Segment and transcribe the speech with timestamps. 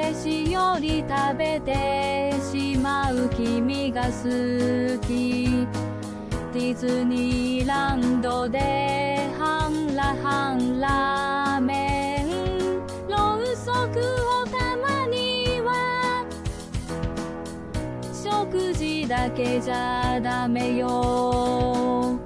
[0.00, 4.10] 彼氏より食べてしまう君が好
[5.08, 5.66] き。
[6.52, 12.28] ディズニーランドで半ラ半ラーメン。
[13.08, 16.24] ろうそくをたまには
[18.12, 22.20] 食事だけじゃダメよ。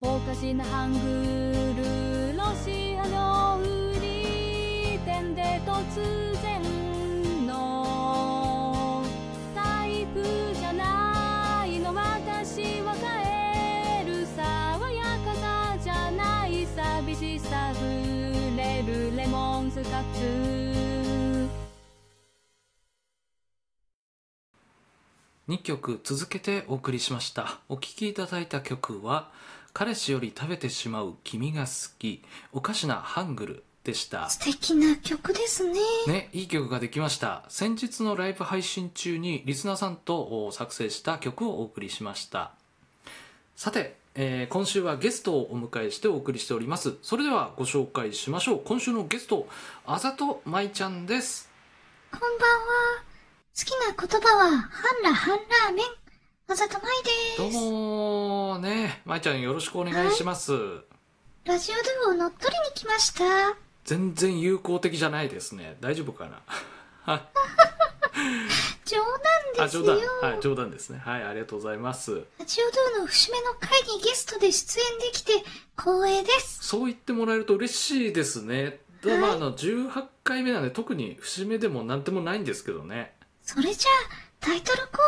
[0.00, 0.98] おかしなハング
[2.32, 3.81] ルロシアの売
[5.22, 9.02] り店で突然の
[9.54, 10.22] タイプ
[10.54, 17.84] じゃないの私は帰る爽やかさじゃない寂しさ触
[18.56, 20.22] れるレモンスカッツ。
[25.48, 27.60] 2曲続けてお送りしました。
[27.68, 29.30] お聴きいただいた曲は
[29.74, 32.22] 「彼氏より食べてしまう君が好き。
[32.52, 35.80] おかしなハングル」でした素敵な曲ですね。
[36.06, 42.52] ね、いい曲ができました先日のライブ配信中にリスナーさんとお作成した曲をお送りしました
[43.56, 49.46] さて、えー今週はゲストをお迎えしてお送りしておりますそれではご紹介しましょう今週のゲスト
[49.86, 51.52] あざとまいちゃんです
[52.12, 53.12] こんばんは。
[53.58, 55.86] 好きな言葉は、半ラ半ラーメン。
[56.48, 56.92] あざとまい
[57.38, 57.58] どうです。
[57.58, 60.52] もねまいちゃんよろしくお願いします、
[61.44, 61.74] ラジオ
[62.06, 63.71] ドゥを乗っ取りに来ました。
[63.84, 66.40] 全然友好的じゃないですね大丈夫かな？
[67.12, 67.22] はい
[68.84, 69.82] 冗談ですよ。
[69.82, 69.96] あ冗談
[70.32, 75.32] はい冗談ですねはいありがとうございますラジオドゥの節目の回にゲストで出演できて
[75.76, 76.58] 光栄です。
[76.64, 78.80] そう言ってもらえると嬉しいですね。
[79.02, 83.16] でまあ、あの、18回目なんで特に節目でもなんでもないんですけどね。
[83.42, 83.94] それじゃあ、
[84.38, 84.98] タイトルコ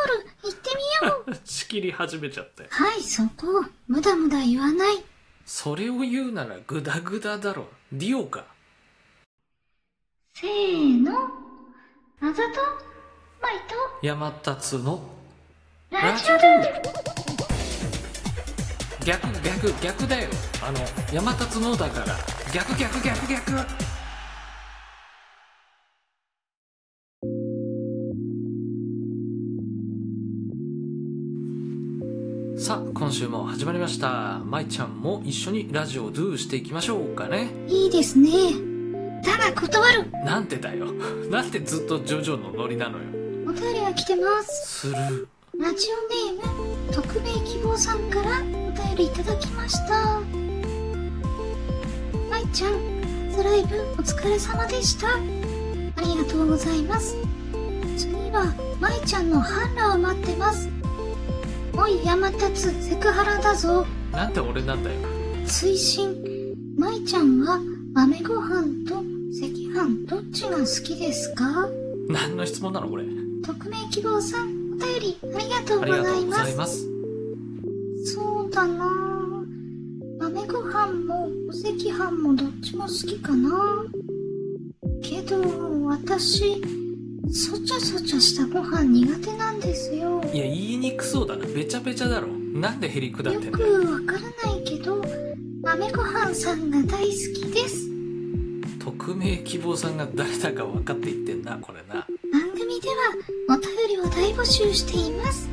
[0.45, 0.71] ール行って
[1.03, 1.37] みよう。
[1.45, 2.67] 仕切り始めちゃって。
[2.71, 3.65] はい、そこ。
[3.87, 5.05] 無駄無駄言わない。
[5.47, 7.69] それを言うならグダグダだろ。
[7.93, 8.47] ディオか。
[10.37, 11.13] せーの。
[11.13, 11.17] あ
[12.23, 12.41] ざと、
[13.41, 15.01] マイと、山立の？
[15.93, 16.35] ラジオ。
[19.07, 20.29] 逆逆逆だよ。
[20.61, 20.81] あの、
[21.13, 22.17] 山立のだから。
[22.53, 23.65] 逆逆逆逆。
[32.59, 38.74] さあ今週も始まりましたまいちゃんも一緒にラジオをドゥしていきましょうかねいいですね。
[39.25, 40.11] だが断る。
[40.25, 40.87] なんてだよ
[41.31, 43.05] なんてずっとジョジョのノリなのよ
[43.47, 44.81] お便りが来てます。
[44.81, 50.21] するラジオネーム、匿名希望さんからお便りいただきました。
[52.29, 52.73] まいちゃん、
[53.31, 55.07] 初ライブお疲れ様でした。
[55.15, 55.19] あ
[56.01, 57.17] りがとうございます。
[57.97, 60.69] 次は、まいちゃんの反乱を待ってます。
[61.77, 63.87] おい、山立つ、セクハラだぞ。
[64.11, 64.97] なんて俺なんだよ
[65.47, 66.15] 推進、
[66.77, 67.61] まいちゃんは
[67.93, 71.69] 豆ご飯と赤飯どっちが好きですか？
[72.09, 73.05] 何の質問なのこれ？
[73.45, 76.87] 匿名希望さん、お便りありがとうごございます。
[78.15, 78.89] そうだな。
[80.21, 83.85] 豆ご飯もお赤飯もどっちも好きかな。
[85.03, 85.43] けど
[85.87, 86.63] 私
[87.33, 90.23] そちゃそちゃしたご飯苦手なんですよ。
[90.33, 91.45] いや言いにくそうだな。
[91.45, 92.29] べちゃべちゃだろ。
[92.29, 93.73] なんでへりくだっよくてんだよ。
[93.95, 94.21] わから
[94.53, 95.05] ないけど
[95.63, 97.91] 豆ご飯さんが大好きです
[98.95, 102.07] 匿名希望さんが誰だか分かって言ってんなこれな。
[102.33, 102.95] 番組では
[103.51, 105.49] お便りを大募集しています。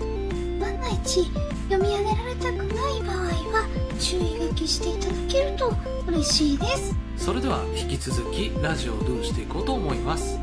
[0.59, 1.25] 万が一
[1.69, 3.18] 読み上げられたくない場合
[3.57, 3.68] は
[4.00, 5.74] 注意書きしていただけると
[6.07, 6.96] 嬉しいです。
[7.18, 10.40] それでは引き続きラジオをドゥしていこうと思います。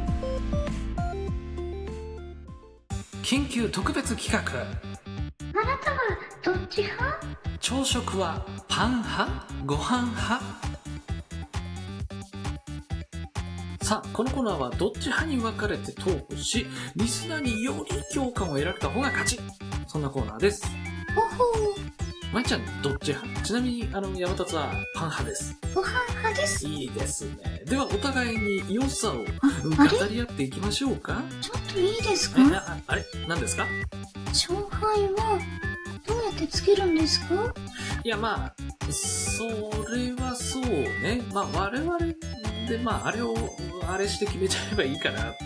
[3.23, 4.39] 緊急特別企画。
[4.41, 5.99] あなたは
[6.43, 7.27] どっち派？
[7.61, 9.47] 朝食はパン派？
[9.67, 10.68] ご飯派？
[13.89, 16.67] さあこのコーナーはどっち派に分かれてトークし
[16.97, 19.41] リスナーにより共感を得られた方が勝ち。
[19.87, 20.67] そんなコーナーです。
[21.15, 21.75] ほほ
[22.31, 23.43] まいちゃんどっち派？
[23.45, 25.57] ちなみにあの山立はパン派です。
[25.75, 26.67] ご飯派です。
[26.67, 27.63] いいですね。
[27.65, 29.99] ではお互いに良さをああれ？
[29.99, 31.23] 語り合っていきましょうか。
[31.41, 33.07] ちょっといいですえかああれ？
[33.27, 33.65] 何ですか？
[34.27, 35.41] 勝敗は
[36.07, 37.55] どうやってつけるんですか？
[38.05, 38.55] いやまあ
[38.93, 39.45] そ
[39.95, 41.23] れはそうね。
[41.33, 41.99] まあ我々
[42.69, 43.35] でまああれを
[43.89, 45.45] あれして決めちゃえばいいかなって。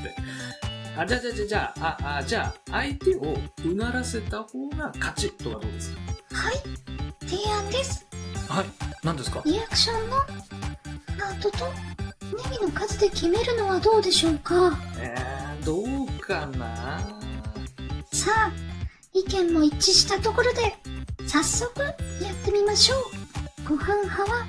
[0.96, 6.00] あじゃあじゃあじゃあああじゃあ相手をうならせた方が勝ちとはどうですか？
[6.34, 6.54] はい。
[7.26, 8.06] 提案です。
[8.48, 8.66] はい。
[9.02, 9.40] 何ですか？
[9.46, 11.64] リアクションのハートと
[12.50, 14.78] ネギの数で決めるのはどうでしょうか？
[14.98, 17.00] えー、どうかな？
[18.12, 18.52] さあ
[19.14, 20.76] 意見も一致したところで
[21.26, 21.92] 早速や
[22.32, 23.68] ってみましょう。
[23.68, 24.44] ご飯派は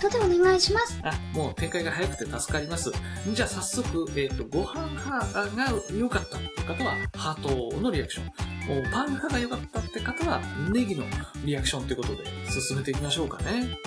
[0.00, 0.98] トでお願いします。
[1.02, 2.92] あ、もう展開が早くて助かります。
[3.32, 8.26] じゃあ早速、えっ、と、ご飯派が良かったって方は、ハートのリアクション。
[8.68, 10.40] おパン派が良かったって方は、
[10.72, 11.04] ネギの
[11.44, 13.78] リアクションということで、進めていきましょうかね。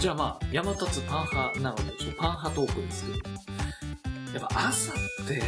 [0.00, 3.18] じゃあまあ、山立つパン派なので、ちょっとパン派トークですけど。
[4.40, 4.94] やっぱ朝っ
[5.26, 5.40] て、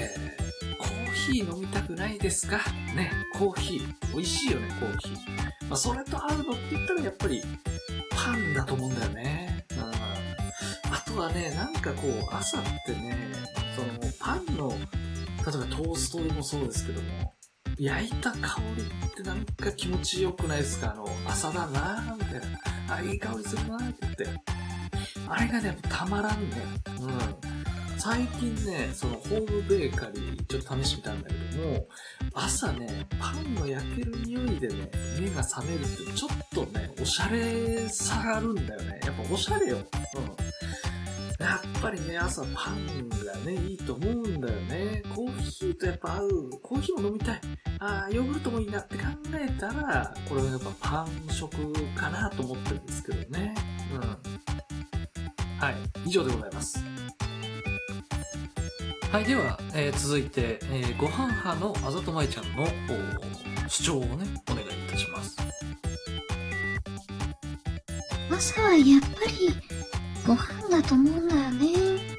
[0.78, 2.58] コーヒー飲みたくないですか？
[2.96, 4.14] ね、コーヒー。
[4.14, 5.68] 美味しいよね、コーヒー。
[5.68, 7.42] まあ、それと合うのって言ったらやっぱり、
[8.24, 9.64] パンだと思うんだよね。
[9.70, 9.78] うん。
[10.92, 13.16] あとはね、なんかこう、朝ってね、
[13.76, 14.78] その、パンの、例え
[15.44, 17.34] ばトーストもそうですけども、
[17.78, 20.92] 焼いた香りってなんか気持ちよくないですか？
[20.92, 22.96] あの、朝だなぁ、みたいな。
[22.96, 24.26] あ、いい香りするなぁって言って。
[25.28, 26.56] あれがね、たまらんね。
[27.00, 27.08] うん。
[27.98, 31.88] 最近ね、そのホームベーカリー、ちょっと試してみたんだけども、
[32.32, 34.90] 朝ね、パンの焼ける匂いでね、
[35.20, 39.00] 目が覚めるって、ちょっとね、おしゃれさがあるんだよね。
[39.04, 39.78] やっぱおしゃれよ。
[39.78, 41.44] うん。
[41.44, 45.02] やっぱりね、朝パンがね、いいと思うんだよね。
[45.14, 46.50] コーヒーとやっぱ合う。
[46.62, 47.40] コーヒーも飲みたい。
[47.80, 49.02] ああ、ヨーグルトもいいなって考
[49.34, 53.54] えたら、これはやっぱパン食かなと思ってるんですけどね。
[53.92, 54.00] うん。
[55.58, 55.76] はい。
[56.06, 56.78] 以上でございます。
[59.10, 62.66] はい、では、えー続いて、えーご飯派のあざとまいちゃんの
[63.66, 65.36] 主張をね、お願いいたします。
[68.30, 69.54] 朝はやっぱり
[70.26, 72.16] ご飯だと思うんだよね。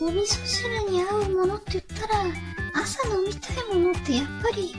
[0.00, 2.24] お味噌汁に合うものって言ったら、
[2.74, 4.74] 朝飲みたいものってやっぱり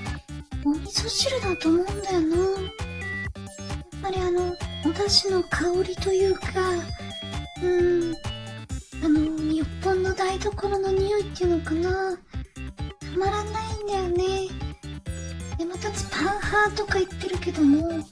[0.65, 2.37] お味噌汁だと思うんだよな。
[2.37, 4.55] やっぱりあの、
[4.85, 6.47] お出汁の香りというか、
[7.61, 7.92] うん、
[10.33, 12.17] 台所の匂いっていうのかな。
[12.17, 14.47] たまらないんだよね。
[15.59, 18.03] で、またパン派とか言ってるけども、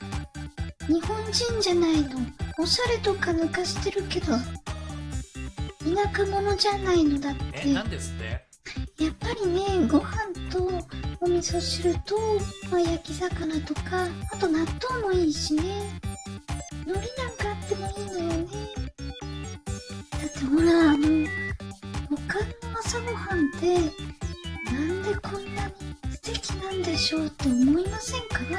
[0.87, 2.19] 日本人じゃないの。
[2.59, 4.37] おしゃれとか抜かしてるけど、田
[6.15, 7.43] 舎者じゃないのだって。
[7.65, 9.03] え、なんですって？
[9.03, 10.11] やっぱりね、ご飯
[10.51, 10.67] と
[11.21, 12.15] お味噌汁と、
[12.69, 13.81] まあ、焼き魚とか、
[14.31, 14.59] あと納
[14.91, 15.63] 豆もいいしね。
[16.85, 18.47] 海苔なんかあってもいいのよね。
[20.11, 21.27] だってほら、あの、
[22.31, 22.45] 他の
[22.79, 23.75] 朝ごはんって、
[24.71, 25.73] なんでこんなに
[26.13, 28.37] 素敵なんでしょうって思いませんか？
[28.39, 28.57] そうだっ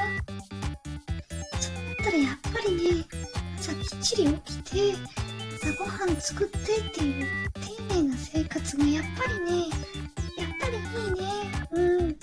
[2.04, 3.06] たらやっぱりね、
[3.58, 4.94] 朝きっちり起きて、
[5.54, 7.26] 朝ごはん作ってっていう
[7.88, 9.70] 丁寧な生活がやっぱりね、
[10.36, 11.16] やっぱりいいね。
[11.72, 12.10] うん。
[12.10, 12.14] ど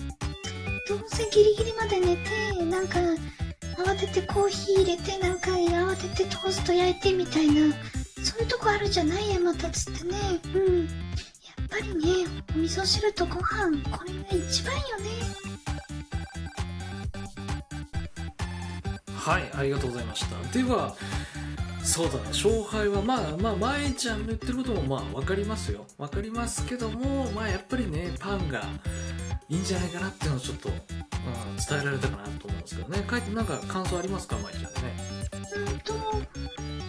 [1.03, 2.99] うせギリギリまで寝て、なんか、
[3.83, 7.73] 慌ててコーヒー入れて、なんか慌ててトースト焼いてみたいな、
[8.23, 9.33] そういうとこあるじゃない？
[9.33, 10.39] 山立ってね。
[10.53, 10.87] うん。
[11.71, 15.09] やっぱりね、お味噌汁とご飯、これが一番よね。
[19.15, 20.35] はい、ありがとうございました。
[20.51, 20.95] では、
[21.83, 25.85] そうだね、勝敗はまあまあ、まえちゃんの言ってることもまあわかりますよ。
[25.97, 28.63] わかりますけども、まあやっぱりね、パンが
[29.47, 33.05] いいんじゃないかなっていうのをちょっと、うん、伝えられたかなと思うんですけどね。
[33.09, 34.69] 書いてなんか感想ありますか、まえちゃんね。
[35.55, 35.93] うんと、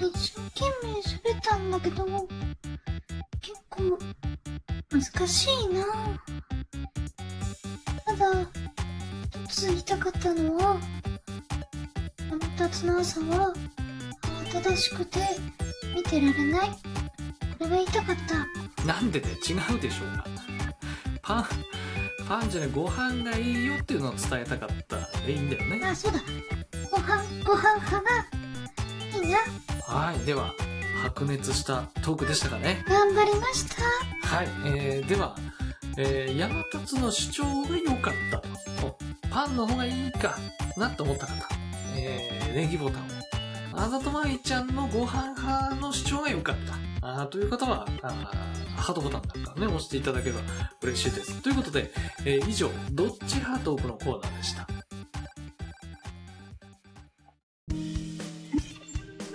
[0.00, 2.19] 一生懸命喋ったんだけど、
[5.20, 5.84] 難しいな
[8.06, 8.46] ただ、
[9.46, 10.78] 一つ言いたかったのは、
[12.30, 13.52] あの二つの朝は、
[14.50, 15.18] 慌ただしくて、
[15.94, 16.70] 見てられない。
[16.70, 16.76] こ
[17.64, 18.16] れが言いたかっ
[18.78, 18.86] た。
[18.86, 20.24] なんでね、違うでしょうが。
[21.20, 21.46] パン、
[22.26, 24.96] パンじゃない、ご飯がいいよっていうのを伝えたかった
[25.26, 25.86] でいいんだよね。
[25.86, 26.20] あ、そうだ。
[26.90, 28.26] ご飯、ご飯派が、
[29.22, 29.38] いいな。
[29.82, 30.54] はい、では、
[31.02, 32.82] 白熱したトークでしたかね。
[32.88, 34.19] 頑張りました。
[34.30, 35.34] はい、えー、では、
[35.98, 38.38] えー、山立の主張が良かった
[38.80, 38.96] と。
[39.28, 40.38] パンの方がいいか
[40.76, 41.32] なと思った方、
[41.96, 43.04] えー、ネギボタンを。
[43.72, 46.56] あざとまいちゃんのご飯派の主張が良かっ
[47.00, 47.22] た。
[47.22, 47.84] あという方は、
[48.76, 50.42] ハートボタンなんかね、押していただければ
[50.80, 51.42] 嬉しいです。
[51.42, 51.90] ということで、
[52.24, 54.68] えー以上、どっち派トークのコーナーでした。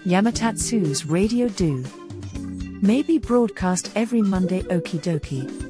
[0.06, 2.05] Yamatatsu's Radio Do.
[2.82, 5.64] May be broadcast every Monday okie dokie.